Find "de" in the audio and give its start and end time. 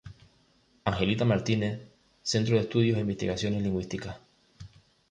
2.55-2.61